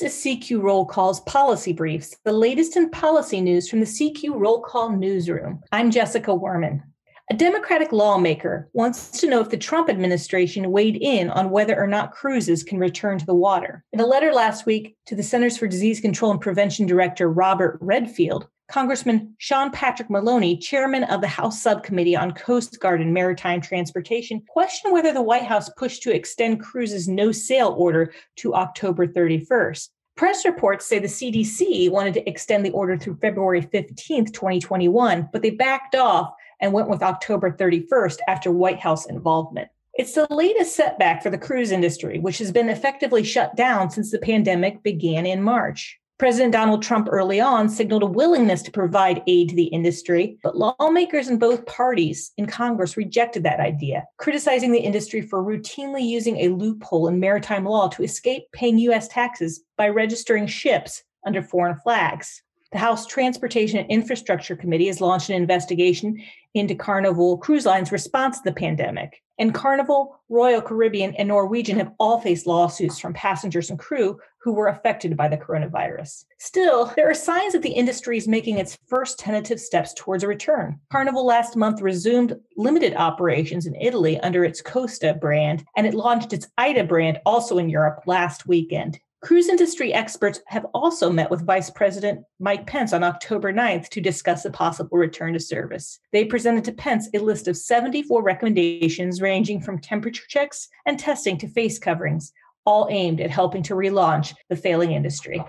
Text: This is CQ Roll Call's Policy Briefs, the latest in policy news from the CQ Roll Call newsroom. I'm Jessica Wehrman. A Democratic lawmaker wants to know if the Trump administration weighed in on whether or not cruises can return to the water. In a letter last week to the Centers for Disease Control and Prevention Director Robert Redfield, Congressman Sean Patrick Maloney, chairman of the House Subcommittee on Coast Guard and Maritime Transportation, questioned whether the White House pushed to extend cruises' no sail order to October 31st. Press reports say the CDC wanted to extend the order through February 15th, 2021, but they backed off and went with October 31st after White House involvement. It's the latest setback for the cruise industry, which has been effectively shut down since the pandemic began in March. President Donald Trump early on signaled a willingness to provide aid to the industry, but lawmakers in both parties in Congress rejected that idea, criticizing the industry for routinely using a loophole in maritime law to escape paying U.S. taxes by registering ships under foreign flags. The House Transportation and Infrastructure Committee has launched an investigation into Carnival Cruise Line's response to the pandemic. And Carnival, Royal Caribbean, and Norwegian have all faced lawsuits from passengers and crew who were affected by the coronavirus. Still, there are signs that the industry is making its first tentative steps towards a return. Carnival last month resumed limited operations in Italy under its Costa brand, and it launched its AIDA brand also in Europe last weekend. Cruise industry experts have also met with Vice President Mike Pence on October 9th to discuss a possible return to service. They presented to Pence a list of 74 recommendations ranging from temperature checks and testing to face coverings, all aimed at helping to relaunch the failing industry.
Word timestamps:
This 0.00 0.16
is 0.16 0.24
CQ 0.24 0.60
Roll 0.60 0.84
Call's 0.84 1.20
Policy 1.20 1.72
Briefs, 1.72 2.16
the 2.24 2.32
latest 2.32 2.76
in 2.76 2.90
policy 2.90 3.40
news 3.40 3.70
from 3.70 3.78
the 3.78 3.86
CQ 3.86 4.34
Roll 4.34 4.60
Call 4.60 4.90
newsroom. 4.90 5.62
I'm 5.70 5.92
Jessica 5.92 6.32
Wehrman. 6.32 6.82
A 7.30 7.34
Democratic 7.36 7.92
lawmaker 7.92 8.68
wants 8.72 9.12
to 9.20 9.28
know 9.28 9.40
if 9.40 9.50
the 9.50 9.56
Trump 9.56 9.88
administration 9.88 10.72
weighed 10.72 10.96
in 10.96 11.30
on 11.30 11.50
whether 11.50 11.80
or 11.80 11.86
not 11.86 12.10
cruises 12.10 12.64
can 12.64 12.80
return 12.80 13.18
to 13.18 13.24
the 13.26 13.36
water. 13.36 13.84
In 13.92 14.00
a 14.00 14.06
letter 14.06 14.32
last 14.32 14.66
week 14.66 14.96
to 15.06 15.14
the 15.14 15.22
Centers 15.22 15.56
for 15.56 15.68
Disease 15.68 16.00
Control 16.00 16.32
and 16.32 16.40
Prevention 16.40 16.86
Director 16.86 17.30
Robert 17.30 17.78
Redfield, 17.80 18.48
Congressman 18.68 19.34
Sean 19.38 19.70
Patrick 19.70 20.08
Maloney, 20.08 20.56
chairman 20.56 21.04
of 21.04 21.20
the 21.20 21.28
House 21.28 21.60
Subcommittee 21.60 22.16
on 22.16 22.32
Coast 22.32 22.80
Guard 22.80 23.00
and 23.00 23.12
Maritime 23.12 23.60
Transportation, 23.60 24.42
questioned 24.48 24.92
whether 24.92 25.12
the 25.12 25.22
White 25.22 25.44
House 25.44 25.68
pushed 25.76 26.02
to 26.02 26.14
extend 26.14 26.60
cruises' 26.60 27.06
no 27.06 27.30
sail 27.30 27.74
order 27.76 28.12
to 28.36 28.54
October 28.54 29.06
31st. 29.06 29.90
Press 30.16 30.44
reports 30.44 30.86
say 30.86 30.98
the 30.98 31.08
CDC 31.08 31.90
wanted 31.90 32.14
to 32.14 32.28
extend 32.28 32.64
the 32.64 32.70
order 32.70 32.96
through 32.96 33.16
February 33.16 33.62
15th, 33.62 34.32
2021, 34.32 35.28
but 35.32 35.42
they 35.42 35.50
backed 35.50 35.94
off 35.94 36.32
and 36.60 36.72
went 36.72 36.88
with 36.88 37.02
October 37.02 37.50
31st 37.50 38.18
after 38.28 38.50
White 38.50 38.80
House 38.80 39.06
involvement. 39.06 39.68
It's 39.94 40.14
the 40.14 40.26
latest 40.30 40.74
setback 40.74 41.22
for 41.22 41.30
the 41.30 41.38
cruise 41.38 41.70
industry, 41.70 42.18
which 42.18 42.38
has 42.38 42.50
been 42.50 42.68
effectively 42.68 43.22
shut 43.22 43.56
down 43.56 43.90
since 43.90 44.10
the 44.10 44.18
pandemic 44.18 44.82
began 44.82 45.26
in 45.26 45.42
March. 45.42 46.00
President 46.16 46.52
Donald 46.52 46.80
Trump 46.80 47.08
early 47.10 47.40
on 47.40 47.68
signaled 47.68 48.04
a 48.04 48.06
willingness 48.06 48.62
to 48.62 48.70
provide 48.70 49.24
aid 49.26 49.48
to 49.48 49.56
the 49.56 49.64
industry, 49.64 50.38
but 50.44 50.56
lawmakers 50.56 51.28
in 51.28 51.38
both 51.38 51.66
parties 51.66 52.30
in 52.36 52.46
Congress 52.46 52.96
rejected 52.96 53.42
that 53.42 53.58
idea, 53.58 54.04
criticizing 54.18 54.70
the 54.70 54.78
industry 54.78 55.20
for 55.20 55.42
routinely 55.42 56.06
using 56.06 56.36
a 56.36 56.50
loophole 56.50 57.08
in 57.08 57.18
maritime 57.18 57.64
law 57.64 57.88
to 57.88 58.04
escape 58.04 58.44
paying 58.52 58.78
U.S. 58.78 59.08
taxes 59.08 59.64
by 59.76 59.88
registering 59.88 60.46
ships 60.46 61.02
under 61.26 61.42
foreign 61.42 61.76
flags. 61.80 62.42
The 62.70 62.78
House 62.78 63.06
Transportation 63.06 63.80
and 63.80 63.90
Infrastructure 63.90 64.54
Committee 64.54 64.86
has 64.86 65.00
launched 65.00 65.30
an 65.30 65.36
investigation 65.36 66.22
into 66.54 66.76
Carnival 66.76 67.38
Cruise 67.38 67.66
Line's 67.66 67.90
response 67.90 68.38
to 68.38 68.44
the 68.44 68.54
pandemic. 68.54 69.23
And 69.38 69.52
Carnival, 69.52 70.20
Royal 70.28 70.62
Caribbean, 70.62 71.14
and 71.16 71.28
Norwegian 71.28 71.78
have 71.78 71.92
all 71.98 72.20
faced 72.20 72.46
lawsuits 72.46 72.98
from 72.98 73.14
passengers 73.14 73.68
and 73.68 73.78
crew 73.78 74.18
who 74.38 74.52
were 74.52 74.68
affected 74.68 75.16
by 75.16 75.26
the 75.26 75.36
coronavirus. 75.36 76.24
Still, 76.38 76.92
there 76.96 77.08
are 77.08 77.14
signs 77.14 77.54
that 77.54 77.62
the 77.62 77.70
industry 77.70 78.16
is 78.16 78.28
making 78.28 78.58
its 78.58 78.78
first 78.86 79.18
tentative 79.18 79.58
steps 79.58 79.94
towards 79.94 80.22
a 80.22 80.28
return. 80.28 80.78
Carnival 80.92 81.26
last 81.26 81.56
month 81.56 81.80
resumed 81.80 82.38
limited 82.56 82.94
operations 82.94 83.66
in 83.66 83.74
Italy 83.76 84.20
under 84.20 84.44
its 84.44 84.60
Costa 84.60 85.14
brand, 85.14 85.64
and 85.76 85.86
it 85.86 85.94
launched 85.94 86.32
its 86.32 86.46
AIDA 86.58 86.84
brand 86.84 87.20
also 87.26 87.58
in 87.58 87.68
Europe 87.68 88.02
last 88.06 88.46
weekend. 88.46 89.00
Cruise 89.24 89.48
industry 89.48 89.94
experts 89.94 90.42
have 90.48 90.66
also 90.74 91.08
met 91.08 91.30
with 91.30 91.46
Vice 91.46 91.70
President 91.70 92.20
Mike 92.40 92.66
Pence 92.66 92.92
on 92.92 93.02
October 93.02 93.54
9th 93.54 93.88
to 93.88 94.02
discuss 94.02 94.44
a 94.44 94.50
possible 94.50 94.98
return 94.98 95.32
to 95.32 95.40
service. 95.40 95.98
They 96.12 96.26
presented 96.26 96.62
to 96.64 96.72
Pence 96.72 97.08
a 97.14 97.18
list 97.18 97.48
of 97.48 97.56
74 97.56 98.22
recommendations 98.22 99.22
ranging 99.22 99.62
from 99.62 99.78
temperature 99.78 100.24
checks 100.28 100.68
and 100.84 100.98
testing 100.98 101.38
to 101.38 101.48
face 101.48 101.78
coverings, 101.78 102.34
all 102.66 102.86
aimed 102.90 103.22
at 103.22 103.30
helping 103.30 103.62
to 103.62 103.74
relaunch 103.74 104.34
the 104.50 104.56
failing 104.56 104.92
industry. 104.92 105.42